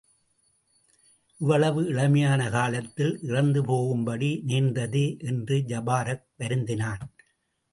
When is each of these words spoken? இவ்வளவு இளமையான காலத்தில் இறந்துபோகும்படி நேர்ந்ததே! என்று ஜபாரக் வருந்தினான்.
இவ்வளவு 1.41 1.81
இளமையான 1.83 2.49
காலத்தில் 2.49 3.13
இறந்துபோகும்படி 3.23 4.31
நேர்ந்ததே! 4.45 5.05
என்று 5.23 5.57
ஜபாரக் 5.67 6.27
வருந்தினான். 6.39 7.05